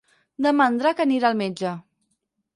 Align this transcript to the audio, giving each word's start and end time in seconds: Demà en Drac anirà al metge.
Demà 0.45 0.67
en 0.73 0.79
Drac 0.79 1.03
anirà 1.05 1.31
al 1.31 1.39
metge. 1.43 1.77